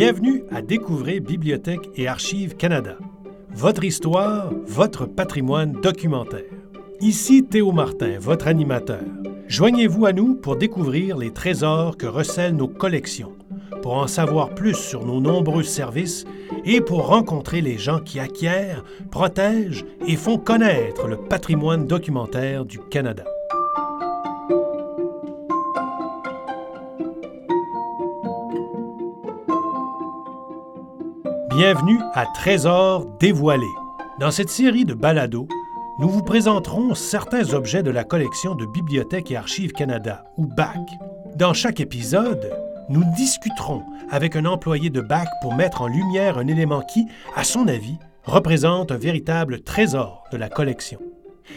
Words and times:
Bienvenue 0.00 0.44
à 0.50 0.62
Découvrir 0.62 1.20
Bibliothèque 1.20 1.90
et 1.94 2.08
Archives 2.08 2.56
Canada. 2.56 2.96
Votre 3.50 3.84
histoire, 3.84 4.50
votre 4.64 5.04
patrimoine 5.04 5.72
documentaire. 5.72 6.40
Ici 7.02 7.44
Théo 7.44 7.70
Martin, 7.70 8.18
votre 8.18 8.48
animateur. 8.48 9.04
Joignez-vous 9.46 10.06
à 10.06 10.14
nous 10.14 10.36
pour 10.36 10.56
découvrir 10.56 11.18
les 11.18 11.34
trésors 11.34 11.98
que 11.98 12.06
recèlent 12.06 12.56
nos 12.56 12.66
collections, 12.66 13.34
pour 13.82 13.92
en 13.92 14.06
savoir 14.06 14.54
plus 14.54 14.72
sur 14.74 15.04
nos 15.04 15.20
nombreux 15.20 15.64
services 15.64 16.24
et 16.64 16.80
pour 16.80 17.08
rencontrer 17.08 17.60
les 17.60 17.76
gens 17.76 18.00
qui 18.00 18.20
acquièrent, 18.20 18.84
protègent 19.10 19.84
et 20.08 20.16
font 20.16 20.38
connaître 20.38 21.08
le 21.08 21.18
patrimoine 21.18 21.86
documentaire 21.86 22.64
du 22.64 22.78
Canada. 22.78 23.24
Bienvenue 31.50 31.98
à 32.14 32.26
Trésors 32.26 33.06
dévoilés. 33.18 33.66
Dans 34.20 34.30
cette 34.30 34.50
série 34.50 34.84
de 34.84 34.94
balados, 34.94 35.48
nous 35.98 36.08
vous 36.08 36.22
présenterons 36.22 36.94
certains 36.94 37.54
objets 37.54 37.82
de 37.82 37.90
la 37.90 38.04
collection 38.04 38.54
de 38.54 38.66
Bibliothèque 38.66 39.32
et 39.32 39.36
Archives 39.36 39.72
Canada, 39.72 40.22
ou 40.36 40.46
BAC. 40.46 40.78
Dans 41.34 41.52
chaque 41.52 41.80
épisode, 41.80 42.52
nous 42.88 43.02
discuterons 43.16 43.82
avec 44.10 44.36
un 44.36 44.44
employé 44.44 44.90
de 44.90 45.00
BAC 45.00 45.26
pour 45.42 45.56
mettre 45.56 45.82
en 45.82 45.88
lumière 45.88 46.38
un 46.38 46.46
élément 46.46 46.82
qui, 46.82 47.08
à 47.34 47.42
son 47.42 47.66
avis, 47.66 47.98
représente 48.22 48.92
un 48.92 48.98
véritable 48.98 49.62
trésor 49.62 50.22
de 50.30 50.36
la 50.36 50.48
collection. 50.48 51.00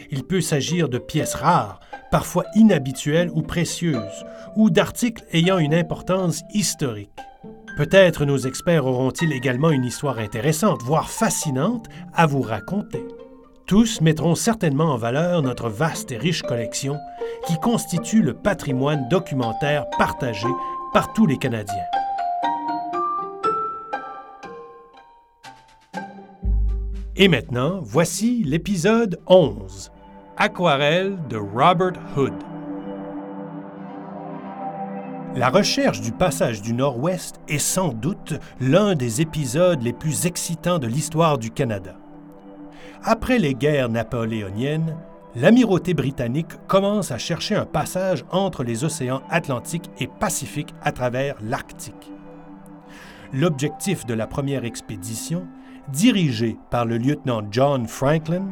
Il 0.09 0.23
peut 0.23 0.41
s'agir 0.41 0.89
de 0.89 0.97
pièces 0.97 1.35
rares, 1.35 1.79
parfois 2.09 2.45
inhabituelles 2.55 3.29
ou 3.31 3.43
précieuses, 3.43 4.25
ou 4.55 4.71
d'articles 4.71 5.23
ayant 5.33 5.59
une 5.59 5.75
importance 5.75 6.41
historique. 6.51 7.11
Peut-être 7.75 8.25
nos 8.25 8.37
experts 8.37 8.85
auront-ils 8.85 9.33
également 9.33 9.71
une 9.71 9.83
histoire 9.85 10.19
intéressante, 10.19 10.83
voire 10.83 11.09
fascinante, 11.09 11.87
à 12.13 12.27
vous 12.27 12.41
raconter. 12.41 13.03
Tous 13.65 13.99
mettront 13.99 14.35
certainement 14.35 14.93
en 14.93 14.97
valeur 14.97 15.41
notre 15.41 15.69
vaste 15.69 16.11
et 16.11 16.17
riche 16.17 16.43
collection 16.43 16.99
qui 17.47 17.59
constitue 17.59 18.21
le 18.21 18.35
patrimoine 18.35 19.07
documentaire 19.09 19.89
partagé 19.97 20.47
par 20.93 21.13
tous 21.13 21.25
les 21.25 21.37
Canadiens. 21.37 21.73
Et 27.15 27.27
maintenant, 27.27 27.79
voici 27.81 28.43
l'épisode 28.43 29.19
11, 29.25 29.91
Aquarelle 30.37 31.17
de 31.27 31.37
Robert 31.37 31.93
Hood. 32.15 32.33
La 35.35 35.49
recherche 35.49 35.99
du 36.01 36.11
passage 36.11 36.61
du 36.61 36.73
Nord-Ouest 36.73 37.41
est 37.47 37.57
sans 37.57 37.89
doute 37.89 38.35
l'un 38.61 38.93
des 38.93 39.19
épisodes 39.19 39.81
les 39.81 39.91
plus 39.91 40.27
excitants 40.27 40.77
de 40.77 40.85
l'histoire 40.85 41.39
du 41.39 41.49
Canada. 41.49 41.95
Après 43.03 43.39
les 43.39 43.55
guerres 43.55 43.89
napoléoniennes, 43.89 44.95
l'amirauté 45.35 45.95
britannique 45.95 46.51
commence 46.67 47.09
à 47.09 47.17
chercher 47.17 47.55
un 47.55 47.65
passage 47.65 48.23
entre 48.29 48.63
les 48.63 48.83
océans 48.83 49.23
Atlantique 49.31 49.89
et 49.99 50.05
Pacifique 50.07 50.75
à 50.83 50.91
travers 50.91 51.35
l'Arctique. 51.41 52.11
L'objectif 53.33 54.05
de 54.05 54.13
la 54.13 54.27
première 54.27 54.65
expédition, 54.65 55.47
dirigée 55.91 56.57
par 56.69 56.85
le 56.85 56.99
lieutenant 56.99 57.41
John 57.49 57.87
Franklin, 57.87 58.45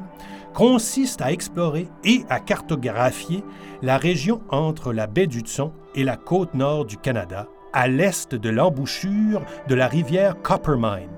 consiste 0.54 1.22
à 1.22 1.32
explorer 1.32 1.88
et 2.04 2.24
à 2.30 2.40
cartographier 2.40 3.44
la 3.82 3.98
région 3.98 4.42
entre 4.50 4.94
la 4.94 5.08
baie 5.08 5.28
d'Hudson 5.28 5.72
et 5.96 6.04
la 6.04 6.18
côte 6.18 6.54
nord 6.54 6.86
du 6.86 6.98
Canada, 6.98 7.48
à 7.74 7.88
l'est 7.88 8.36
de 8.36 8.50
l'embouchure 8.50 9.42
de 9.68 9.76
la 9.76 9.88
rivière 9.88 10.42
Coppermine. 10.42 11.10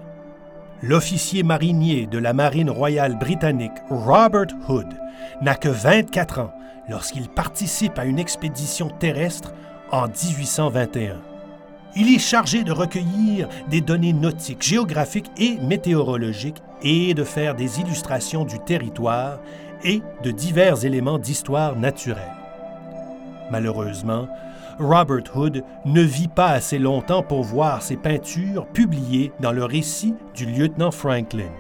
L'officier 0.82 1.44
marinier 1.44 2.08
de 2.08 2.18
la 2.18 2.34
Marine 2.34 2.70
royale 2.70 3.18
britannique 3.18 3.72
Robert 3.90 4.48
Hood 4.68 4.94
n'a 5.42 5.56
que 5.56 5.70
24 5.70 6.40
ans 6.40 6.54
lorsqu'il 6.90 7.30
participe 7.30 7.98
à 7.98 8.06
une 8.06 8.20
expédition 8.20 8.90
terrestre 8.90 9.54
en 9.92 10.08
1821. 10.08 11.33
Il 11.96 12.14
est 12.14 12.20
chargé 12.20 12.64
de 12.64 12.72
recueillir 12.72 13.48
des 13.70 13.82
données 13.82 14.14
nautiques, 14.14 14.64
géographiques 14.64 15.30
et 15.38 15.58
météorologiques 15.58 16.64
et 16.82 17.14
de 17.14 17.24
faire 17.24 17.54
des 17.56 17.80
illustrations 17.80 18.46
du 18.46 18.58
territoire 18.60 19.40
et 19.84 20.02
de 20.24 20.32
divers 20.32 20.86
éléments 20.86 21.20
d'histoire 21.20 21.76
naturelle. 21.76 22.34
Malheureusement, 23.52 24.28
Robert 24.80 25.36
Hood 25.36 25.64
ne 25.86 26.02
vit 26.02 26.28
pas 26.28 26.50
assez 26.50 26.80
longtemps 26.80 27.22
pour 27.22 27.44
voir 27.44 27.84
ses 27.84 27.98
peintures 27.98 28.66
publiées 28.66 29.32
dans 29.40 29.52
le 29.52 29.64
récit 29.64 30.16
du 30.34 30.48
lieutenant 30.48 30.90
Franklin. 30.90 31.52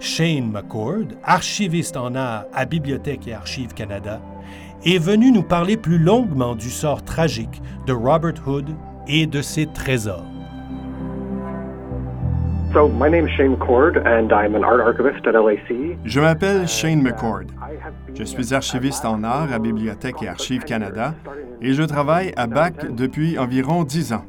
Shane 0.00 0.50
McCord, 0.50 1.08
archiviste 1.22 1.98
en 1.98 2.14
art 2.14 2.44
à 2.54 2.64
Bibliothèque 2.64 3.28
et 3.28 3.34
Archives 3.34 3.74
Canada, 3.74 4.20
est 4.84 4.98
venu 4.98 5.30
nous 5.30 5.42
parler 5.42 5.76
plus 5.76 5.98
longuement 5.98 6.54
du 6.54 6.70
sort 6.70 7.02
tragique 7.04 7.60
de 7.86 7.92
Robert 7.92 8.34
Hood 8.46 8.68
et 9.08 9.26
de 9.26 9.42
ses 9.42 9.66
trésors. 9.66 10.24
Je 16.04 16.20
m'appelle 16.20 16.66
Shane 16.66 17.00
McCord. 17.00 17.44
Je 18.14 18.24
suis 18.24 18.52
archiviste 18.52 19.04
en 19.04 19.22
art 19.22 19.52
à 19.52 19.60
Bibliothèque 19.60 20.22
et 20.22 20.28
Archives 20.28 20.64
Canada 20.64 21.14
et 21.60 21.72
je 21.72 21.82
travaille 21.84 22.32
à 22.36 22.48
BAC 22.48 22.94
depuis 22.94 23.38
environ 23.38 23.84
10 23.84 24.14
ans. 24.14 24.24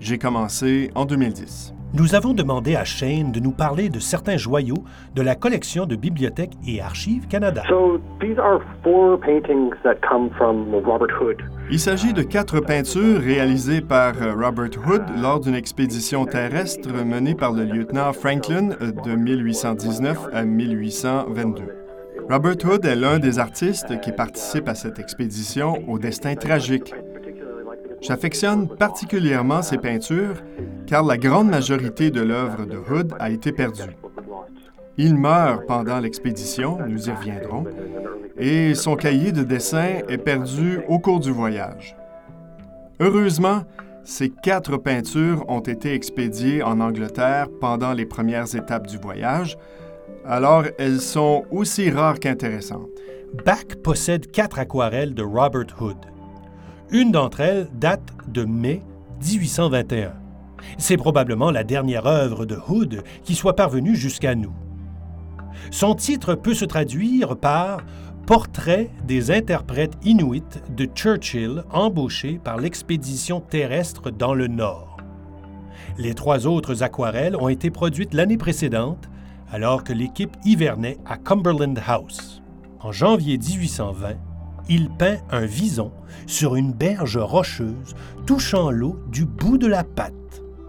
J'ai 0.00 0.18
commencé 0.18 0.90
en 0.94 1.04
2010 1.04 1.74
nous 1.94 2.14
avons 2.14 2.32
demandé 2.32 2.74
à 2.74 2.84
Shane 2.84 3.32
de 3.32 3.40
nous 3.40 3.50
parler 3.50 3.90
de 3.90 3.98
certains 3.98 4.38
joyaux 4.38 4.82
de 5.14 5.20
la 5.20 5.34
collection 5.34 5.84
de 5.84 5.94
Bibliothèque 5.94 6.52
et 6.66 6.80
Archives 6.80 7.26
Canada. 7.28 7.62
Il 11.70 11.78
s'agit 11.78 12.12
de 12.14 12.22
quatre 12.22 12.60
peintures 12.60 13.20
réalisées 13.20 13.82
par 13.82 14.14
euh, 14.22 14.34
Robert 14.34 14.70
Hood 14.86 15.02
lors 15.20 15.40
d'une 15.40 15.54
expédition 15.54 16.24
terrestre 16.24 16.90
menée 17.04 17.34
par 17.34 17.52
le 17.52 17.64
lieutenant 17.64 18.12
Franklin 18.12 18.70
euh, 18.80 18.92
de 19.04 19.14
1819 19.14 20.28
à 20.32 20.44
1822. 20.44 21.62
Robert 22.30 22.56
Hood 22.64 22.86
est 22.86 22.96
l'un 22.96 23.18
des 23.18 23.38
artistes 23.38 24.00
qui 24.00 24.12
participent 24.12 24.68
à 24.68 24.74
cette 24.74 24.98
expédition 24.98 25.82
au 25.88 25.98
destin 25.98 26.34
tragique. 26.36 26.94
J'affectionne 28.02 28.68
particulièrement 28.68 29.62
ces 29.62 29.78
peintures 29.78 30.42
car 30.86 31.04
la 31.04 31.16
grande 31.16 31.48
majorité 31.48 32.10
de 32.10 32.20
l'œuvre 32.20 32.66
de 32.66 32.76
Hood 32.76 33.14
a 33.20 33.30
été 33.30 33.52
perdue. 33.52 33.96
Il 34.98 35.14
meurt 35.14 35.66
pendant 35.66 36.00
l'expédition, 36.00 36.78
nous 36.86 37.08
y 37.08 37.12
reviendrons, 37.12 37.64
et 38.36 38.74
son 38.74 38.96
cahier 38.96 39.32
de 39.32 39.42
dessin 39.42 40.00
est 40.08 40.18
perdu 40.18 40.80
au 40.88 40.98
cours 40.98 41.20
du 41.20 41.30
voyage. 41.30 41.96
Heureusement, 43.00 43.62
ces 44.04 44.30
quatre 44.30 44.76
peintures 44.76 45.44
ont 45.48 45.60
été 45.60 45.94
expédiées 45.94 46.62
en 46.62 46.80
Angleterre 46.80 47.46
pendant 47.60 47.92
les 47.92 48.04
premières 48.04 48.54
étapes 48.54 48.88
du 48.88 48.98
voyage, 48.98 49.56
alors 50.26 50.64
elles 50.78 51.00
sont 51.00 51.44
aussi 51.50 51.88
rares 51.90 52.18
qu'intéressantes. 52.18 52.88
Bach 53.46 53.64
possède 53.82 54.30
quatre 54.30 54.58
aquarelles 54.58 55.14
de 55.14 55.22
Robert 55.22 55.80
Hood. 55.80 56.11
Une 56.92 57.10
d'entre 57.10 57.40
elles 57.40 57.68
date 57.72 58.12
de 58.28 58.44
mai 58.44 58.82
1821. 59.22 60.12
C'est 60.76 60.98
probablement 60.98 61.50
la 61.50 61.64
dernière 61.64 62.06
œuvre 62.06 62.44
de 62.44 62.58
Hood 62.68 63.02
qui 63.24 63.34
soit 63.34 63.56
parvenue 63.56 63.96
jusqu'à 63.96 64.34
nous. 64.34 64.52
Son 65.70 65.94
titre 65.94 66.34
peut 66.34 66.52
se 66.52 66.66
traduire 66.66 67.38
par 67.38 67.78
Portrait 68.26 68.90
des 69.04 69.30
interprètes 69.30 69.94
inuits 70.04 70.42
de 70.68 70.84
Churchill 70.84 71.64
embauchés 71.70 72.38
par 72.44 72.58
l'expédition 72.58 73.40
terrestre 73.40 74.10
dans 74.10 74.34
le 74.34 74.46
Nord. 74.46 74.98
Les 75.96 76.12
trois 76.12 76.46
autres 76.46 76.82
aquarelles 76.82 77.36
ont 77.36 77.48
été 77.48 77.70
produites 77.70 78.12
l'année 78.12 78.36
précédente, 78.36 79.08
alors 79.50 79.82
que 79.82 79.94
l'équipe 79.94 80.36
hivernait 80.44 80.98
à 81.06 81.16
Cumberland 81.16 81.80
House. 81.86 82.42
En 82.80 82.92
janvier 82.92 83.38
1820, 83.38 84.16
il 84.68 84.90
peint 84.90 85.18
un 85.30 85.44
vison 85.44 85.92
sur 86.26 86.56
une 86.56 86.72
berge 86.72 87.18
rocheuse 87.18 87.94
touchant 88.26 88.70
l'eau 88.70 88.98
du 89.08 89.24
bout 89.24 89.58
de 89.58 89.66
la 89.66 89.84
patte. 89.84 90.12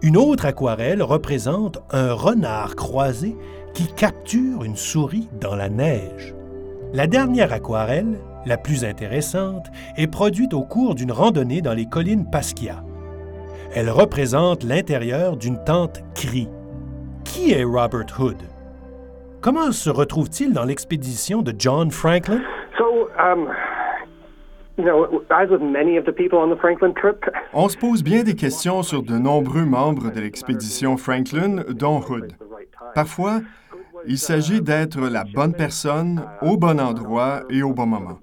Une 0.02 0.16
autre 0.16 0.46
aquarelle 0.46 1.02
représente 1.02 1.78
un 1.90 2.12
renard 2.12 2.76
croisé 2.76 3.36
qui 3.72 3.86
capture 3.94 4.64
une 4.64 4.76
souris 4.76 5.28
dans 5.40 5.54
la 5.54 5.68
neige. 5.68 6.34
La 6.92 7.06
dernière 7.06 7.52
aquarelle, 7.52 8.18
la 8.46 8.56
plus 8.56 8.84
intéressante, 8.84 9.66
est 9.96 10.06
produite 10.06 10.54
au 10.54 10.62
cours 10.62 10.94
d'une 10.94 11.12
randonnée 11.12 11.62
dans 11.62 11.72
les 11.72 11.86
collines 11.86 12.28
Pasquia. 12.30 12.84
Elle 13.74 13.90
représente 13.90 14.62
l'intérieur 14.62 15.36
d'une 15.36 15.62
tente 15.64 16.02
crie. 16.14 16.48
Qui 17.24 17.52
est 17.52 17.64
Robert 17.64 18.06
Hood? 18.18 18.42
Comment 19.40 19.72
se 19.72 19.90
retrouve-t-il 19.90 20.52
dans 20.52 20.64
l'expédition 20.64 21.42
de 21.42 21.52
John 21.58 21.90
Franklin? 21.90 22.40
Um, 23.16 23.48
On 27.52 27.68
se 27.68 27.76
pose 27.76 28.02
bien 28.02 28.24
des 28.24 28.34
questions 28.34 28.82
sur 28.82 29.02
de 29.02 29.16
nombreux 29.16 29.64
membres 29.64 30.10
de 30.10 30.20
l'expédition 30.20 30.96
Franklin, 30.96 31.62
dont 31.68 32.00
Hood. 32.00 32.32
Parfois, 32.94 33.40
il 34.06 34.18
s'agit 34.18 34.60
d'être 34.60 35.00
la 35.00 35.24
bonne 35.24 35.54
personne 35.54 36.24
au 36.42 36.56
bon 36.56 36.80
endroit 36.80 37.44
et 37.50 37.62
au 37.62 37.72
bon 37.72 37.86
moment. 37.86 38.18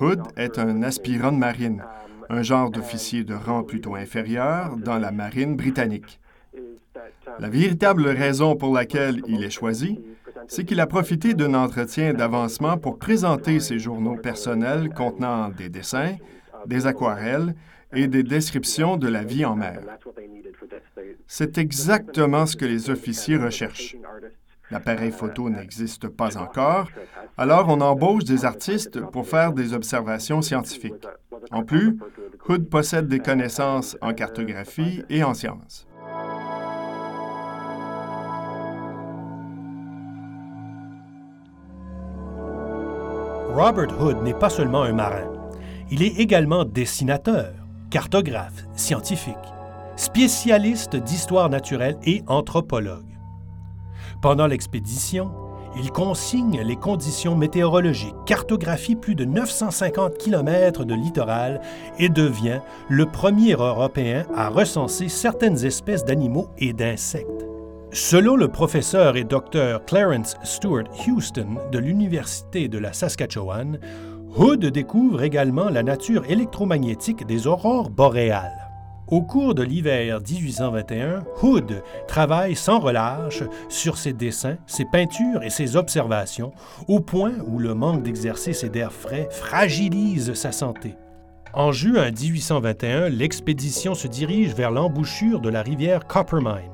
Hood 0.00 0.22
est 0.36 0.58
un 0.58 0.82
aspirant 0.82 1.32
de 1.32 1.38
marine, 1.38 1.82
un 2.30 2.42
genre 2.42 2.70
d'officier 2.70 3.24
de 3.24 3.34
rang 3.34 3.64
plutôt 3.64 3.96
inférieur 3.96 4.76
dans 4.76 4.98
la 4.98 5.10
marine 5.10 5.56
britannique. 5.56 6.20
La 7.40 7.48
véritable 7.48 8.06
raison 8.06 8.54
pour 8.54 8.72
laquelle 8.72 9.22
il 9.26 9.42
est 9.42 9.50
choisi, 9.50 10.00
c'est 10.48 10.64
qu'il 10.64 10.80
a 10.80 10.86
profité 10.86 11.34
d'un 11.34 11.54
entretien 11.54 12.12
d'avancement 12.12 12.76
pour 12.76 12.98
présenter 12.98 13.60
ses 13.60 13.78
journaux 13.78 14.16
personnels 14.16 14.90
contenant 14.90 15.48
des 15.48 15.68
dessins, 15.68 16.16
des 16.66 16.86
aquarelles 16.86 17.54
et 17.92 18.08
des 18.08 18.22
descriptions 18.22 18.96
de 18.96 19.08
la 19.08 19.22
vie 19.22 19.44
en 19.44 19.56
mer. 19.56 19.80
C'est 21.26 21.58
exactement 21.58 22.46
ce 22.46 22.56
que 22.56 22.64
les 22.64 22.90
officiers 22.90 23.36
recherchent. 23.36 23.96
L'appareil 24.70 25.12
photo 25.12 25.50
n'existe 25.50 26.08
pas 26.08 26.36
encore, 26.38 26.88
alors 27.36 27.68
on 27.68 27.80
embauche 27.80 28.24
des 28.24 28.44
artistes 28.44 29.00
pour 29.00 29.26
faire 29.26 29.52
des 29.52 29.74
observations 29.74 30.42
scientifiques. 30.42 31.06
En 31.50 31.62
plus, 31.62 31.98
Hood 32.48 32.68
possède 32.68 33.08
des 33.08 33.20
connaissances 33.20 33.96
en 34.00 34.14
cartographie 34.14 35.04
et 35.08 35.22
en 35.22 35.34
sciences. 35.34 35.86
Robert 43.54 44.00
Hood 44.00 44.20
n'est 44.24 44.34
pas 44.34 44.50
seulement 44.50 44.82
un 44.82 44.92
marin. 44.92 45.30
Il 45.88 46.02
est 46.02 46.18
également 46.18 46.64
dessinateur, 46.64 47.52
cartographe, 47.88 48.64
scientifique, 48.74 49.36
spécialiste 49.94 50.96
d'histoire 50.96 51.48
naturelle 51.48 51.96
et 52.04 52.24
anthropologue. 52.26 53.06
Pendant 54.20 54.48
l'expédition, 54.48 55.30
il 55.76 55.92
consigne 55.92 56.62
les 56.62 56.74
conditions 56.74 57.36
météorologiques, 57.36 58.16
cartographie 58.26 58.96
plus 58.96 59.14
de 59.14 59.24
950 59.24 60.18
km 60.18 60.84
de 60.84 60.94
littoral 60.94 61.60
et 62.00 62.08
devient 62.08 62.60
le 62.88 63.06
premier 63.06 63.52
Européen 63.52 64.26
à 64.34 64.48
recenser 64.48 65.08
certaines 65.08 65.64
espèces 65.64 66.04
d'animaux 66.04 66.48
et 66.58 66.72
d'insectes. 66.72 67.53
Selon 67.94 68.34
le 68.34 68.48
professeur 68.48 69.16
et 69.16 69.22
docteur 69.22 69.84
Clarence 69.84 70.36
Stewart 70.42 70.88
Houston 71.06 71.58
de 71.70 71.78
l'Université 71.78 72.66
de 72.66 72.76
la 72.78 72.92
Saskatchewan, 72.92 73.78
Hood 74.36 74.66
découvre 74.66 75.22
également 75.22 75.68
la 75.68 75.84
nature 75.84 76.28
électromagnétique 76.28 77.24
des 77.24 77.46
aurores 77.46 77.90
boréales. 77.90 78.68
Au 79.06 79.22
cours 79.22 79.54
de 79.54 79.62
l'hiver 79.62 80.18
1821, 80.28 81.22
Hood 81.40 81.84
travaille 82.08 82.56
sans 82.56 82.80
relâche 82.80 83.44
sur 83.68 83.96
ses 83.96 84.12
dessins, 84.12 84.56
ses 84.66 84.86
peintures 84.86 85.44
et 85.44 85.50
ses 85.50 85.76
observations, 85.76 86.50
au 86.88 86.98
point 86.98 87.34
où 87.46 87.60
le 87.60 87.74
manque 87.74 88.02
d'exercice 88.02 88.64
et 88.64 88.70
d'air 88.70 88.90
frais 88.90 89.28
fragilise 89.30 90.34
sa 90.34 90.50
santé. 90.50 90.96
En 91.52 91.70
juin 91.70 92.10
1821, 92.10 93.10
l'expédition 93.10 93.94
se 93.94 94.08
dirige 94.08 94.52
vers 94.52 94.72
l'embouchure 94.72 95.38
de 95.38 95.48
la 95.48 95.62
rivière 95.62 96.08
Coppermine. 96.08 96.73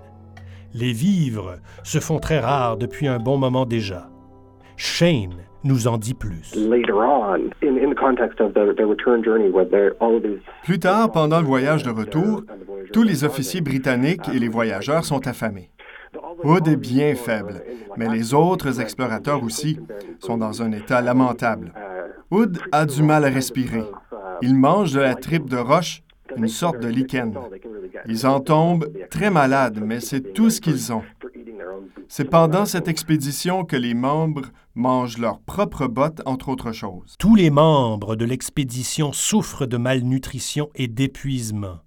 Les 0.73 0.93
vivres 0.93 1.57
se 1.83 1.99
font 1.99 2.19
très 2.19 2.39
rares 2.39 2.77
depuis 2.77 3.09
un 3.09 3.19
bon 3.19 3.39
moment 3.39 3.67
déjà. 3.67 4.09
Shane 4.77 5.35
nous 5.65 5.89
en 5.89 5.99
dit 5.99 6.15
plus. 6.15 6.57
Plus 10.65 10.79
tard, 10.79 11.13
pendant 11.13 11.41
le 11.41 11.47
voyage 11.47 11.83
de 11.83 11.91
retour, 11.91 12.43
tous 12.93 13.03
les 13.03 13.25
officiers 13.25 13.61
britanniques 13.61 14.29
et 14.33 14.39
les 14.39 14.49
voyageurs 14.49 15.05
sont 15.05 15.27
affamés. 15.27 15.71
Hood 16.45 16.67
est 16.69 16.77
bien 16.77 17.15
faible, 17.15 17.63
mais 17.97 18.09
les 18.09 18.33
autres 18.33 18.81
explorateurs 18.81 19.43
aussi 19.43 19.79
sont 20.19 20.39
dans 20.39 20.63
un 20.63 20.73
état 20.73 21.03
lamentable. 21.03 21.73
Hood 22.31 22.59
a 22.73 22.87
du 22.87 23.03
mal 23.03 23.25
à 23.25 23.29
respirer. 23.29 23.85
Il 24.41 24.55
mange 24.55 24.93
de 24.93 25.01
la 25.01 25.15
tripe 25.15 25.51
de 25.51 25.59
roche, 25.59 26.03
une 26.37 26.49
sorte 26.49 26.81
de 26.81 26.89
lichen. 26.89 27.35
Ils 28.07 28.27
en 28.27 28.41
tombent 28.41 28.91
très 29.11 29.31
malades, 29.31 29.81
mais 29.85 30.01
c'est 30.01 30.33
tout 30.33 30.51
ce 30.51 30.61
qu'ils 30.61 30.93
ont. 30.93 31.03
C'est 32.09 32.25
pendant 32.25 32.65
cette 32.65 32.89
expédition 32.89 33.65
que 33.65 33.77
les 33.77 33.95
membres 33.95 34.47
mangent 34.75 35.19
leurs 35.19 35.41
propres 35.41 35.87
bottes, 35.87 36.23
entre 36.27 36.49
autres 36.49 36.73
choses. 36.73 37.15
Tous 37.19 37.35
les 37.35 37.51
membres 37.51 38.17
de 38.17 38.25
l'expédition 38.25 39.13
souffrent 39.13 39.67
de 39.67 39.77
malnutrition 39.77 40.71
et 40.75 40.89
d'épuisement. 40.89 41.79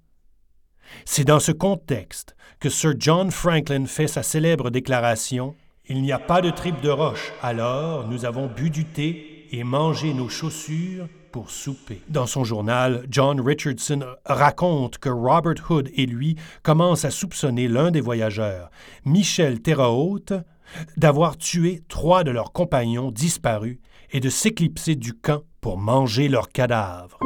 C'est 1.05 1.25
dans 1.25 1.39
ce 1.39 1.51
contexte 1.51 2.35
que 2.59 2.69
Sir 2.69 2.93
John 2.97 3.31
Franklin 3.31 3.85
fait 3.85 4.07
sa 4.07 4.23
célèbre 4.23 4.69
déclaration 4.69 5.55
Il 5.87 6.01
n'y 6.01 6.11
a 6.11 6.19
pas 6.19 6.41
de 6.41 6.49
tripe 6.49 6.81
de 6.81 6.89
roche, 6.89 7.33
alors 7.41 8.07
nous 8.07 8.25
avons 8.25 8.47
bu 8.47 8.69
du 8.69 8.85
thé 8.85 9.47
et 9.51 9.63
mangé 9.63 10.13
nos 10.13 10.29
chaussures 10.29 11.07
pour 11.33 11.49
souper. 11.49 11.99
Dans 12.09 12.27
son 12.27 12.43
journal, 12.43 13.05
John 13.09 13.41
Richardson 13.41 14.05
raconte 14.23 14.99
que 14.99 15.09
Robert 15.09 15.55
Hood 15.67 15.89
et 15.95 16.05
lui 16.05 16.37
commencent 16.61 17.05
à 17.05 17.09
soupçonner 17.09 17.67
l'un 17.67 17.89
des 17.89 18.01
voyageurs, 18.01 18.69
Michel 19.03 19.59
Terrahaute, 19.59 20.33
d'avoir 20.95 21.35
tué 21.35 21.81
trois 21.89 22.23
de 22.23 22.29
leurs 22.29 22.53
compagnons 22.53 23.09
disparus 23.11 23.79
et 24.11 24.19
de 24.19 24.29
s'éclipser 24.29 24.95
du 24.95 25.13
camp 25.13 25.41
pour 25.59 25.77
manger 25.79 26.29
leurs 26.29 26.49
cadavres. 26.49 27.17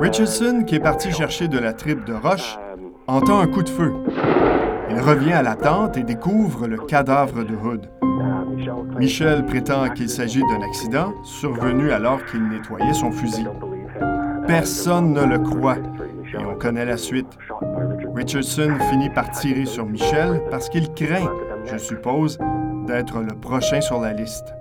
Richardson, 0.00 0.64
qui 0.66 0.74
est 0.76 0.80
parti 0.80 1.10
chercher 1.10 1.48
de 1.48 1.58
la 1.58 1.72
tripe 1.72 2.04
de 2.04 2.14
roche, 2.14 2.58
entend 3.06 3.40
un 3.40 3.46
coup 3.46 3.62
de 3.62 3.68
feu. 3.68 3.92
Il 4.90 5.00
revient 5.00 5.32
à 5.32 5.42
la 5.42 5.54
tente 5.54 5.96
et 5.96 6.02
découvre 6.02 6.66
le 6.66 6.78
cadavre 6.78 7.44
de 7.44 7.54
Hood. 7.54 7.88
Michel 8.98 9.44
prétend 9.46 9.88
qu'il 9.90 10.08
s'agit 10.08 10.42
d'un 10.42 10.62
accident 10.62 11.12
survenu 11.24 11.92
alors 11.92 12.24
qu'il 12.26 12.46
nettoyait 12.48 12.92
son 12.92 13.10
fusil. 13.10 13.46
Personne 14.46 15.12
ne 15.12 15.24
le 15.24 15.38
croit 15.38 15.78
et 16.34 16.44
on 16.44 16.54
connaît 16.54 16.84
la 16.84 16.96
suite. 16.96 17.38
Richardson 18.14 18.76
finit 18.90 19.10
par 19.10 19.30
tirer 19.30 19.64
sur 19.64 19.86
Michel 19.86 20.42
parce 20.50 20.68
qu'il 20.68 20.92
craint, 20.92 21.30
je 21.64 21.78
suppose, 21.78 22.38
d'être 22.86 23.20
le 23.20 23.34
prochain 23.34 23.80
sur 23.80 24.00
la 24.00 24.12
liste. 24.12 24.54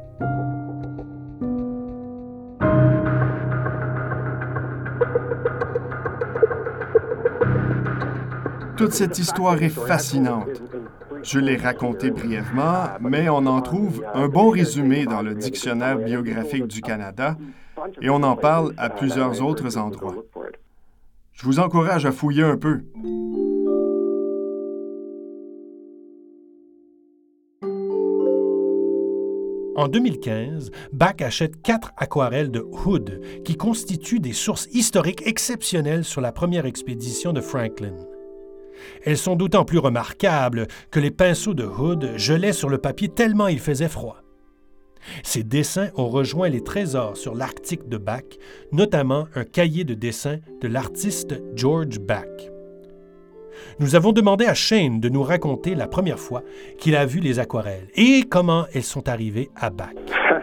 Toute 8.82 8.94
cette 8.94 9.20
histoire 9.20 9.62
est 9.62 9.70
fascinante. 9.70 10.60
Je 11.22 11.38
l'ai 11.38 11.56
racontée 11.56 12.10
brièvement, 12.10 12.86
mais 13.00 13.30
on 13.30 13.46
en 13.46 13.62
trouve 13.62 14.04
un 14.16 14.28
bon 14.28 14.50
résumé 14.50 15.06
dans 15.06 15.22
le 15.22 15.36
Dictionnaire 15.36 16.00
biographique 16.00 16.66
du 16.66 16.82
Canada 16.82 17.38
et 18.02 18.10
on 18.10 18.24
en 18.24 18.36
parle 18.36 18.74
à 18.78 18.90
plusieurs 18.90 19.40
autres 19.44 19.78
endroits. 19.78 20.16
Je 21.34 21.46
vous 21.46 21.60
encourage 21.60 22.08
à 22.08 22.12
fouiller 22.12 22.42
un 22.42 22.58
peu. 22.58 22.82
En 29.76 29.88
2015, 29.90 30.72
Bach 30.92 31.18
achète 31.20 31.62
quatre 31.62 31.92
aquarelles 31.98 32.50
de 32.50 32.62
Hood 32.62 33.22
qui 33.46 33.58
constituent 33.58 34.20
des 34.20 34.34
sources 34.34 34.68
historiques 34.72 35.22
exceptionnelles 35.28 36.04
sur 36.04 36.22
la 36.22 36.32
première 36.32 36.66
expédition 36.66 37.32
de 37.32 37.42
Franklin. 37.42 37.94
Elles 39.04 39.18
sont 39.18 39.36
d'autant 39.36 39.66
plus 39.66 39.80
remarquables 39.80 40.68
que 40.92 41.00
les 41.00 41.12
pinceaux 41.12 41.54
de 41.54 41.66
Hood 41.66 42.14
gelaient 42.18 42.54
sur 42.54 42.70
le 42.70 42.78
papier 42.78 43.10
tellement 43.10 43.48
il 43.48 43.60
faisait 43.60 43.88
froid. 43.88 44.18
Ces 45.24 45.44
dessins 45.44 45.90
ont 45.96 46.08
rejoint 46.10 46.50
les 46.50 46.64
trésors 46.64 47.18
sur 47.18 47.34
l'Arctique 47.36 47.90
de 47.90 47.98
Bach, 47.98 48.24
notamment 48.72 49.28
un 49.36 49.44
cahier 49.44 49.84
de 49.84 49.94
dessins 49.94 50.40
de 50.62 50.68
l'artiste 50.68 51.42
George 51.56 52.00
Bach. 52.00 52.28
Nous 53.80 53.96
avons 53.96 54.12
demandé 54.12 54.46
à 54.46 54.54
Shane 54.54 55.00
de 55.00 55.10
nous 55.10 55.24
raconter 55.24 55.76
la 55.76 55.88
première 55.88 56.20
fois 56.20 56.44
qu'il 56.78 56.96
a 56.96 57.06
vu 57.06 57.20
les 57.20 57.40
aquarelles 57.40 57.88
et 57.96 58.24
comment 58.30 58.66
elles 58.74 58.84
sont 58.84 59.10
arrivées 59.10 59.50
à 59.56 59.70
Bach. 59.70 59.90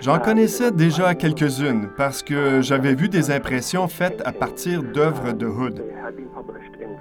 J'en 0.00 0.18
connaissais 0.18 0.70
déjà 0.70 1.14
quelques-unes 1.14 1.88
parce 1.96 2.22
que 2.22 2.60
j'avais 2.60 2.94
vu 2.94 3.08
des 3.08 3.30
impressions 3.30 3.86
faites 3.88 4.22
à 4.24 4.32
partir 4.32 4.82
d'œuvres 4.82 5.32
de 5.32 5.46
Hood. 5.46 5.84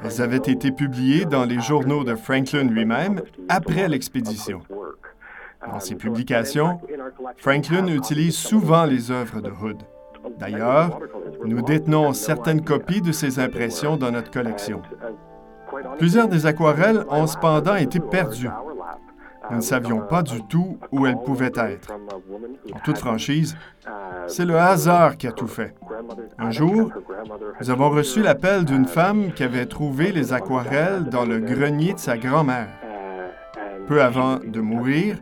Elles 0.04 0.22
avaient 0.22 0.38
été 0.38 0.72
publiées 0.72 1.26
dans 1.26 1.46
les 1.46 1.60
journaux 1.60 2.04
de 2.04 2.16
Franklin 2.16 2.64
lui-même 2.64 3.22
après 3.48 3.88
l'expédition. 3.88 4.62
Dans 5.72 5.80
ses 5.80 5.96
publications, 5.96 6.80
Franklin 7.38 7.88
utilise 7.88 8.38
souvent 8.38 8.86
les 8.86 9.12
œuvres 9.12 9.42
de 9.42 9.50
Hood. 9.50 9.78
D'ailleurs, 10.38 11.00
nous 11.46 11.62
détenons 11.62 12.14
certaines 12.14 12.64
copies 12.64 13.02
de 13.02 13.12
ces 13.12 13.40
impressions 13.40 13.98
dans 13.98 14.12
notre 14.12 14.32
collection. 14.32 14.82
Plusieurs 15.98 16.28
des 16.28 16.46
aquarelles 16.46 17.04
ont 17.10 17.28
cependant 17.28 17.76
été 17.76 18.00
perdues. 18.00 18.50
Nous 19.50 19.58
ne 19.58 19.62
savions 19.62 20.02
pas 20.02 20.22
du 20.22 20.42
tout 20.44 20.78
où 20.92 21.06
elles 21.06 21.22
pouvaient 21.24 21.52
être. 21.56 21.92
En 22.74 22.80
toute 22.80 22.98
franchise, 22.98 23.56
c'est 24.28 24.46
le 24.46 24.58
hasard 24.58 25.18
qui 25.18 25.28
a 25.28 25.32
tout 25.32 25.48
fait. 25.48 25.74
Un 26.38 26.52
jour, 26.52 26.92
nous 27.60 27.70
avons 27.70 27.90
reçu 27.90 28.22
l'appel 28.22 28.66
d'une 28.66 28.86
femme 28.86 29.32
qui 29.34 29.44
avait 29.44 29.66
trouvé 29.66 30.12
les 30.12 30.34
aquarelles 30.34 31.06
dans 31.06 31.26
le 31.26 31.40
grenier 31.40 31.94
de 31.94 32.00
sa 32.00 32.18
grand-mère. 32.18 32.70
Peu 33.88 34.02
avant 34.04 34.38
de 34.38 34.62
mourir, 34.62 35.18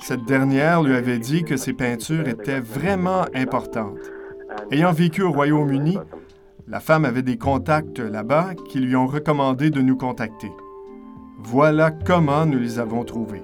cette 0.00 0.24
dernière 0.24 0.82
lui 0.82 0.94
avait 0.94 1.18
dit 1.18 1.44
que 1.44 1.56
ses 1.56 1.74
peintures 1.74 2.26
étaient 2.28 2.60
vraiment 2.60 3.26
importantes. 3.34 3.98
Ayant 4.70 4.92
vécu 4.92 5.22
au 5.22 5.32
Royaume-Uni, 5.32 5.98
la 6.66 6.80
femme 6.80 7.04
avait 7.04 7.22
des 7.22 7.38
contacts 7.38 7.98
là-bas 7.98 8.54
qui 8.68 8.80
lui 8.80 8.96
ont 8.96 9.06
recommandé 9.06 9.70
de 9.70 9.80
nous 9.80 9.96
contacter. 9.96 10.50
Voilà 11.38 11.90
comment 11.90 12.46
nous 12.46 12.58
les 12.58 12.78
avons 12.78 13.04
trouvés. 13.04 13.42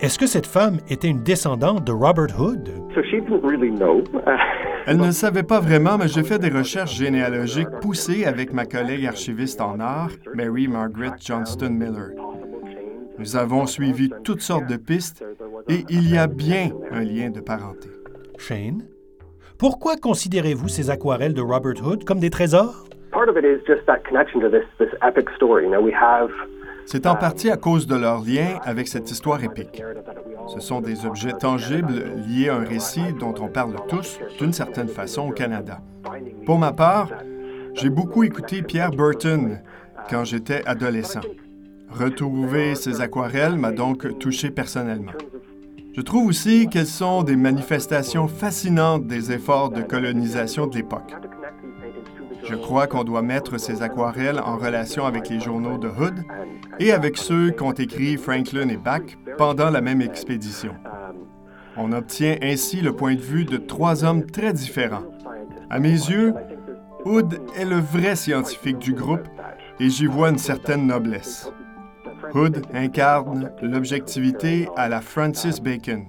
Est-ce 0.00 0.18
que 0.18 0.26
cette 0.26 0.46
femme 0.46 0.78
était 0.88 1.08
une 1.08 1.22
descendante 1.22 1.84
de 1.84 1.92
Robert 1.92 2.38
Hood? 2.38 2.68
Elle 4.86 4.98
ne 4.98 5.12
savait 5.12 5.44
pas 5.44 5.60
vraiment, 5.60 5.96
mais 5.96 6.08
j'ai 6.08 6.24
fait 6.24 6.38
des 6.38 6.48
recherches 6.50 6.96
généalogiques 6.96 7.70
poussées 7.80 8.24
avec 8.24 8.52
ma 8.52 8.66
collègue 8.66 9.06
archiviste 9.06 9.60
en 9.60 9.78
art, 9.78 10.10
Mary 10.34 10.66
Margaret 10.66 11.12
Johnston 11.20 11.70
Miller. 11.70 12.10
Nous 13.18 13.36
avons 13.36 13.66
suivi 13.66 14.10
toutes 14.24 14.42
sortes 14.42 14.66
de 14.66 14.76
pistes 14.76 15.24
et 15.68 15.84
il 15.88 16.12
y 16.12 16.18
a 16.18 16.26
bien 16.26 16.70
un 16.90 17.00
lien 17.02 17.30
de 17.30 17.40
parenté. 17.40 17.88
Shane, 18.36 18.82
pourquoi 19.58 19.96
considérez-vous 19.96 20.68
ces 20.68 20.90
aquarelles 20.90 21.34
de 21.34 21.40
Robert 21.40 21.86
Hood 21.86 22.04
comme 22.04 22.18
des 22.18 22.30
trésors? 22.30 22.84
C'est 26.86 27.06
en 27.06 27.16
partie 27.16 27.50
à 27.50 27.56
cause 27.56 27.86
de 27.86 27.96
leur 27.96 28.22
lien 28.24 28.58
avec 28.62 28.88
cette 28.88 29.10
histoire 29.10 29.42
épique. 29.42 29.82
Ce 30.46 30.60
sont 30.60 30.80
des 30.80 31.06
objets 31.06 31.32
tangibles 31.32 32.04
liés 32.28 32.50
à 32.50 32.56
un 32.56 32.64
récit 32.64 33.12
dont 33.18 33.34
on 33.40 33.48
parle 33.48 33.74
tous, 33.88 34.18
d'une 34.38 34.52
certaine 34.52 34.88
façon, 34.88 35.28
au 35.28 35.32
Canada. 35.32 35.80
Pour 36.44 36.58
ma 36.58 36.72
part, 36.72 37.08
j'ai 37.74 37.90
beaucoup 37.90 38.22
écouté 38.22 38.62
Pierre 38.62 38.90
Burton 38.90 39.60
quand 40.10 40.24
j'étais 40.24 40.62
adolescent. 40.66 41.22
Retrouver 41.90 42.74
ces 42.74 43.00
aquarelles 43.00 43.56
m'a 43.56 43.72
donc 43.72 44.18
touché 44.18 44.50
personnellement. 44.50 45.12
Je 45.96 46.00
trouve 46.00 46.26
aussi 46.26 46.68
qu'elles 46.68 46.86
sont 46.86 47.22
des 47.22 47.36
manifestations 47.36 48.26
fascinantes 48.26 49.06
des 49.06 49.32
efforts 49.32 49.70
de 49.70 49.82
colonisation 49.82 50.66
de 50.66 50.76
l'époque. 50.76 51.14
Je 52.44 52.54
crois 52.54 52.86
qu'on 52.86 53.04
doit 53.04 53.22
mettre 53.22 53.58
ces 53.58 53.82
aquarelles 53.82 54.38
en 54.38 54.56
relation 54.56 55.06
avec 55.06 55.30
les 55.30 55.40
journaux 55.40 55.78
de 55.78 55.88
Hood 55.88 56.24
et 56.78 56.92
avec 56.92 57.16
ceux 57.16 57.50
qu'ont 57.50 57.72
écrits 57.72 58.16
Franklin 58.16 58.68
et 58.68 58.76
Bach 58.76 59.02
pendant 59.38 59.70
la 59.70 59.80
même 59.80 60.02
expédition. 60.02 60.74
On 61.76 61.92
obtient 61.92 62.36
ainsi 62.42 62.80
le 62.82 62.94
point 62.94 63.14
de 63.14 63.20
vue 63.20 63.44
de 63.44 63.56
trois 63.56 64.04
hommes 64.04 64.26
très 64.26 64.52
différents. 64.52 65.04
À 65.70 65.78
mes 65.78 65.88
yeux, 65.88 66.34
Hood 67.06 67.40
est 67.56 67.64
le 67.64 67.78
vrai 67.78 68.14
scientifique 68.14 68.78
du 68.78 68.92
groupe 68.92 69.26
et 69.80 69.88
j'y 69.88 70.06
vois 70.06 70.28
une 70.28 70.38
certaine 70.38 70.86
noblesse. 70.86 71.50
Hood 72.34 72.62
incarne 72.74 73.50
l'objectivité 73.62 74.68
à 74.76 74.88
la 74.88 75.00
Francis 75.00 75.60
Bacon. 75.60 76.04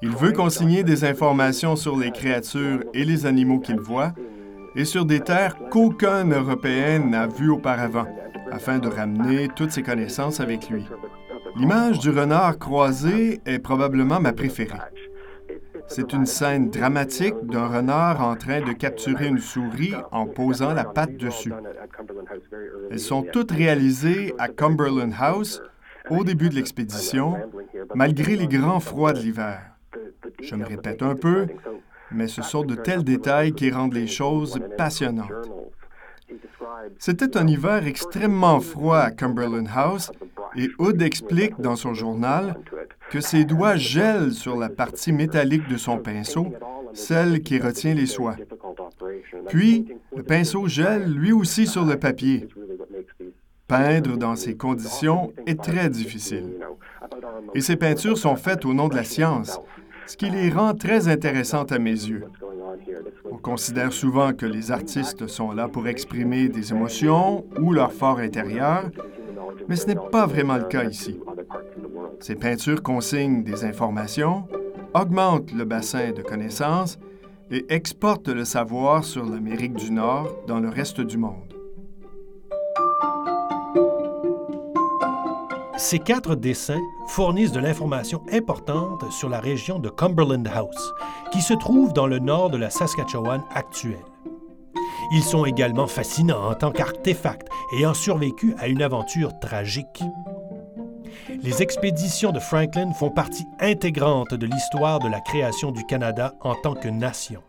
Il 0.00 0.10
veut 0.10 0.32
consigner 0.32 0.82
des 0.82 1.04
informations 1.04 1.76
sur 1.76 1.96
les 1.96 2.10
créatures 2.10 2.84
et 2.94 3.04
les 3.04 3.26
animaux 3.26 3.60
qu'il 3.60 3.78
voit 3.78 4.12
et 4.74 4.84
sur 4.84 5.04
des 5.04 5.20
terres 5.20 5.56
qu'aucun 5.70 6.24
Européen 6.28 6.98
n'a 7.00 7.26
vues 7.26 7.50
auparavant, 7.50 8.06
afin 8.50 8.78
de 8.78 8.88
ramener 8.88 9.48
toutes 9.48 9.70
ses 9.70 9.82
connaissances 9.82 10.40
avec 10.40 10.70
lui. 10.70 10.86
L'image 11.56 11.98
du 11.98 12.10
renard 12.10 12.58
croisé 12.58 13.40
est 13.44 13.58
probablement 13.58 14.20
ma 14.20 14.32
préférée. 14.32 14.78
C'est 15.86 16.14
une 16.14 16.24
scène 16.24 16.70
dramatique 16.70 17.34
d'un 17.42 17.66
renard 17.66 18.26
en 18.26 18.34
train 18.36 18.60
de 18.60 18.72
capturer 18.72 19.28
une 19.28 19.38
souris 19.38 19.94
en 20.10 20.26
posant 20.26 20.72
la 20.72 20.84
patte 20.84 21.16
dessus. 21.16 21.52
Elles 22.90 22.98
sont 22.98 23.22
toutes 23.22 23.50
réalisées 23.50 24.34
à 24.38 24.48
Cumberland 24.48 25.12
House 25.18 25.60
au 26.08 26.24
début 26.24 26.48
de 26.48 26.54
l'expédition, 26.54 27.36
malgré 27.94 28.36
les 28.36 28.48
grands 28.48 28.80
froids 28.80 29.12
de 29.12 29.18
l'hiver. 29.18 29.60
Je 30.40 30.54
me 30.54 30.64
répète 30.64 31.02
un 31.02 31.14
peu, 31.14 31.46
mais 32.14 32.28
ce 32.28 32.42
sont 32.42 32.64
de 32.64 32.74
tels 32.74 33.04
détails 33.04 33.52
qui 33.52 33.70
rendent 33.70 33.94
les 33.94 34.06
choses 34.06 34.60
passionnantes. 34.76 35.30
C'était 36.98 37.36
un 37.36 37.46
hiver 37.46 37.86
extrêmement 37.86 38.60
froid 38.60 38.98
à 38.98 39.10
Cumberland 39.10 39.68
House 39.74 40.10
et 40.56 40.68
Hood 40.78 41.00
explique 41.02 41.60
dans 41.60 41.76
son 41.76 41.94
journal 41.94 42.56
que 43.10 43.20
ses 43.20 43.44
doigts 43.44 43.76
gèlent 43.76 44.32
sur 44.32 44.56
la 44.56 44.68
partie 44.68 45.12
métallique 45.12 45.68
de 45.68 45.76
son 45.76 45.98
pinceau, 45.98 46.52
celle 46.92 47.42
qui 47.42 47.58
retient 47.58 47.94
les 47.94 48.06
soies. 48.06 48.36
Puis, 49.48 49.88
le 50.14 50.22
pinceau 50.22 50.66
gèle 50.66 51.12
lui 51.12 51.32
aussi 51.32 51.66
sur 51.66 51.84
le 51.84 51.96
papier. 51.96 52.48
Peindre 53.66 54.16
dans 54.16 54.36
ces 54.36 54.56
conditions 54.56 55.32
est 55.46 55.60
très 55.60 55.88
difficile. 55.88 56.58
Et 57.54 57.60
ces 57.60 57.76
peintures 57.76 58.18
sont 58.18 58.36
faites 58.36 58.64
au 58.64 58.74
nom 58.74 58.88
de 58.88 58.96
la 58.96 59.04
science, 59.04 59.60
ce 60.06 60.16
qui 60.16 60.30
les 60.30 60.50
rend 60.50 60.74
très 60.74 61.08
intéressantes 61.08 61.72
à 61.72 61.78
mes 61.78 61.90
yeux. 61.90 62.24
On 63.30 63.36
considère 63.36 63.92
souvent 63.92 64.32
que 64.32 64.46
les 64.46 64.70
artistes 64.70 65.26
sont 65.26 65.52
là 65.52 65.68
pour 65.68 65.88
exprimer 65.88 66.48
des 66.48 66.72
émotions 66.72 67.44
ou 67.60 67.72
leur 67.72 67.92
fort 67.92 68.18
intérieur, 68.18 68.90
mais 69.68 69.76
ce 69.76 69.86
n'est 69.86 69.96
pas 70.10 70.26
vraiment 70.26 70.56
le 70.56 70.64
cas 70.64 70.84
ici. 70.84 71.18
Ces 72.20 72.34
peintures 72.34 72.82
consignent 72.82 73.42
des 73.42 73.64
informations, 73.64 74.44
augmentent 74.94 75.52
le 75.52 75.64
bassin 75.64 76.12
de 76.12 76.22
connaissances 76.22 76.98
et 77.50 77.64
exportent 77.68 78.28
le 78.28 78.44
savoir 78.44 79.04
sur 79.04 79.24
l'Amérique 79.24 79.74
du 79.74 79.90
Nord 79.90 80.34
dans 80.46 80.60
le 80.60 80.68
reste 80.68 81.00
du 81.00 81.18
monde. 81.18 81.51
Ces 85.82 85.98
quatre 85.98 86.36
dessins 86.36 86.80
fournissent 87.08 87.50
de 87.50 87.58
l'information 87.58 88.22
importante 88.30 89.10
sur 89.10 89.28
la 89.28 89.40
région 89.40 89.80
de 89.80 89.88
Cumberland 89.88 90.46
House, 90.54 90.92
qui 91.32 91.42
se 91.42 91.54
trouve 91.54 91.92
dans 91.92 92.06
le 92.06 92.20
nord 92.20 92.50
de 92.50 92.56
la 92.56 92.70
Saskatchewan 92.70 93.42
actuelle. 93.52 93.98
Ils 95.12 95.24
sont 95.24 95.44
également 95.44 95.88
fascinants 95.88 96.48
en 96.48 96.54
tant 96.54 96.70
qu'artefacts 96.70 97.48
ayant 97.76 97.94
survécu 97.94 98.54
à 98.60 98.68
une 98.68 98.80
aventure 98.80 99.36
tragique. 99.40 100.04
Les 101.42 101.62
expéditions 101.62 102.30
de 102.30 102.38
Franklin 102.38 102.92
font 102.92 103.10
partie 103.10 103.46
intégrante 103.58 104.34
de 104.34 104.46
l'histoire 104.46 105.00
de 105.00 105.08
la 105.08 105.20
création 105.20 105.72
du 105.72 105.84
Canada 105.84 106.36
en 106.42 106.54
tant 106.54 106.74
que 106.74 106.88
nation. 106.88 107.42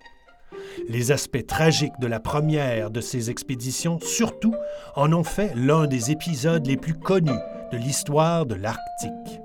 Les 0.90 1.12
aspects 1.12 1.46
tragiques 1.46 2.00
de 2.00 2.08
la 2.08 2.20
première 2.20 2.90
de 2.90 3.00
ces 3.00 3.30
expéditions, 3.30 4.00
surtout, 4.02 4.56
en 4.96 5.14
ont 5.14 5.24
fait 5.24 5.54
l'un 5.56 5.86
des 5.86 6.10
épisodes 6.10 6.66
les 6.66 6.78
plus 6.78 6.96
connus 6.96 7.40
de 7.74 7.78
l'histoire 7.80 8.46
de 8.46 8.54
l'Arctique. 8.54 9.42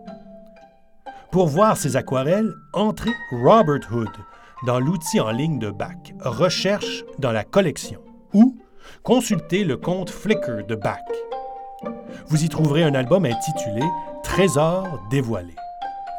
Pour 1.32 1.46
voir 1.46 1.78
ces 1.78 1.96
aquarelles, 1.96 2.52
entrez 2.74 3.14
Robert 3.32 3.88
Hood 3.90 4.10
dans 4.66 4.78
l'outil 4.78 5.18
en 5.18 5.30
ligne 5.30 5.58
de 5.58 5.70
Bach, 5.70 6.12
Recherche 6.20 7.04
dans 7.18 7.32
la 7.32 7.44
collection, 7.44 8.02
ou 8.34 8.58
consultez 9.02 9.64
le 9.64 9.78
compte 9.78 10.10
Flickr 10.10 10.66
de 10.66 10.74
Bach. 10.74 10.98
Vous 12.26 12.44
y 12.44 12.50
trouverez 12.50 12.82
un 12.82 12.94
album 12.94 13.24
intitulé 13.24 13.82
Trésors 14.22 15.00
dévoilés. 15.10 15.56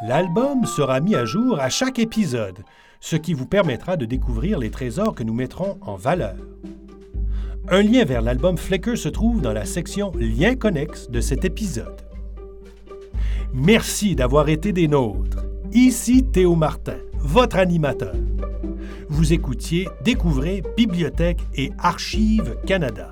L'album 0.01 0.65
sera 0.65 1.01
mis 1.01 1.13
à 1.13 1.25
jour 1.25 1.59
à 1.59 1.69
chaque 1.69 1.99
épisode, 1.99 2.63
ce 3.01 3.17
qui 3.17 3.35
vous 3.35 3.45
permettra 3.45 3.97
de 3.97 4.05
découvrir 4.05 4.57
les 4.57 4.71
trésors 4.71 5.13
que 5.13 5.23
nous 5.23 5.35
mettrons 5.35 5.77
en 5.81 5.95
valeur. 5.95 6.37
Un 7.71 7.83
lien 7.83 8.03
vers 8.03 8.23
l'album 8.23 8.57
Flickr 8.57 8.97
se 8.97 9.09
trouve 9.09 9.41
dans 9.41 9.53
la 9.53 9.63
section 9.63 10.11
Liens 10.17 10.55
connexes 10.55 11.07
de 11.11 11.21
cet 11.21 11.45
épisode. 11.45 12.01
Merci 13.53 14.15
d'avoir 14.15 14.49
été 14.49 14.73
des 14.73 14.87
nôtres. 14.87 15.45
Ici 15.71 16.23
Théo 16.23 16.55
Martin, 16.55 16.97
votre 17.19 17.57
animateur. 17.57 18.15
Vous 19.07 19.33
écoutiez 19.33 19.87
Découvrez 20.03 20.63
Bibliothèque 20.75 21.41
et 21.53 21.71
Archives 21.77 22.55
Canada, 22.65 23.11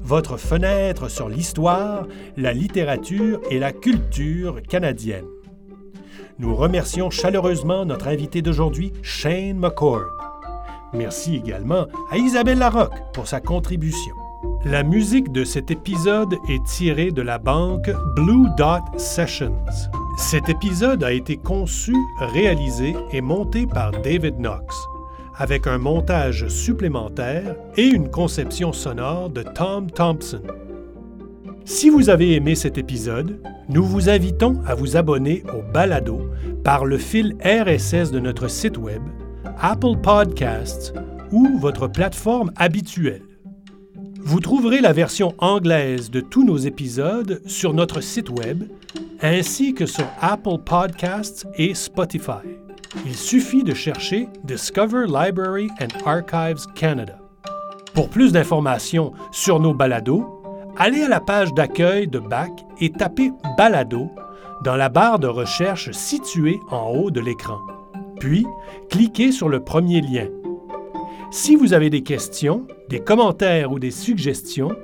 votre 0.00 0.38
fenêtre 0.38 1.10
sur 1.10 1.28
l'histoire, 1.28 2.06
la 2.38 2.54
littérature 2.54 3.42
et 3.50 3.58
la 3.58 3.72
culture 3.72 4.62
canadienne. 4.62 5.26
Nous 6.38 6.56
remercions 6.56 7.10
chaleureusement 7.10 7.84
notre 7.84 8.08
invité 8.08 8.40
d'aujourd'hui, 8.40 8.94
Shane 9.02 9.58
McCord. 9.58 10.19
Merci 10.92 11.36
également 11.36 11.86
à 12.10 12.18
Isabelle 12.18 12.58
Larocque 12.58 13.00
pour 13.12 13.28
sa 13.28 13.40
contribution. 13.40 14.14
La 14.64 14.82
musique 14.82 15.32
de 15.32 15.44
cet 15.44 15.70
épisode 15.70 16.34
est 16.48 16.64
tirée 16.64 17.10
de 17.10 17.22
la 17.22 17.38
banque 17.38 17.90
Blue 18.16 18.48
Dot 18.56 18.82
Sessions. 18.98 19.56
Cet 20.16 20.48
épisode 20.48 21.04
a 21.04 21.12
été 21.12 21.36
conçu, 21.36 21.94
réalisé 22.18 22.94
et 23.12 23.20
monté 23.20 23.66
par 23.66 23.92
David 23.92 24.38
Knox, 24.38 24.76
avec 25.36 25.66
un 25.66 25.78
montage 25.78 26.48
supplémentaire 26.48 27.56
et 27.76 27.86
une 27.86 28.10
conception 28.10 28.72
sonore 28.72 29.30
de 29.30 29.42
Tom 29.42 29.90
Thompson. 29.90 30.42
Si 31.64 31.88
vous 31.88 32.10
avez 32.10 32.34
aimé 32.34 32.54
cet 32.54 32.78
épisode, 32.78 33.40
nous 33.68 33.84
vous 33.84 34.08
invitons 34.08 34.60
à 34.66 34.74
vous 34.74 34.96
abonner 34.96 35.44
au 35.54 35.62
balado 35.62 36.28
par 36.64 36.84
le 36.84 36.98
fil 36.98 37.36
RSS 37.44 38.10
de 38.10 38.18
notre 38.20 38.48
site 38.48 38.76
Web, 38.76 39.02
Apple 39.62 39.98
Podcasts 40.02 40.94
ou 41.32 41.58
votre 41.58 41.86
plateforme 41.86 42.50
habituelle. 42.56 43.22
Vous 44.18 44.40
trouverez 44.40 44.80
la 44.80 44.94
version 44.94 45.34
anglaise 45.36 46.10
de 46.10 46.20
tous 46.22 46.44
nos 46.44 46.56
épisodes 46.56 47.42
sur 47.44 47.74
notre 47.74 48.00
site 48.00 48.30
Web 48.30 48.64
ainsi 49.20 49.74
que 49.74 49.84
sur 49.84 50.06
Apple 50.22 50.56
Podcasts 50.64 51.46
et 51.56 51.74
Spotify. 51.74 52.40
Il 53.04 53.14
suffit 53.14 53.62
de 53.62 53.74
chercher 53.74 54.28
Discover 54.44 55.04
Library 55.06 55.68
and 55.78 56.06
Archives 56.06 56.64
Canada. 56.74 57.18
Pour 57.92 58.08
plus 58.08 58.32
d'informations 58.32 59.12
sur 59.30 59.60
nos 59.60 59.74
balados, 59.74 60.42
allez 60.78 61.02
à 61.02 61.08
la 61.08 61.20
page 61.20 61.52
d'accueil 61.52 62.08
de 62.08 62.18
BAC 62.18 62.50
et 62.80 62.90
tapez 62.90 63.30
Balado 63.58 64.10
dans 64.64 64.76
la 64.76 64.88
barre 64.88 65.18
de 65.18 65.28
recherche 65.28 65.90
située 65.90 66.58
en 66.70 66.92
haut 66.94 67.10
de 67.10 67.20
l'écran. 67.20 67.58
Puis, 68.20 68.46
cliquez 68.90 69.32
sur 69.32 69.48
le 69.48 69.60
premier 69.60 70.02
lien. 70.02 70.28
Si 71.32 71.56
vous 71.56 71.72
avez 71.72 71.90
des 71.90 72.02
questions, 72.02 72.66
des 72.88 73.00
commentaires 73.00 73.72
ou 73.72 73.78
des 73.78 73.90
suggestions, 73.90 74.76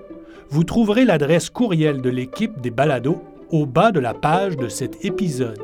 vous 0.49 0.65
trouverez 0.65 1.05
l'adresse 1.05 1.51
courriel 1.51 2.01
de 2.01 2.11
l'équipe 2.11 2.61
des 2.61 2.71
balados 2.71 3.23
au 3.51 3.67
bas 3.67 3.93
de 3.93 4.01
la 4.01 4.15
page 4.15 4.57
de 4.57 4.69
cet 4.69 5.05
épisode. 5.05 5.61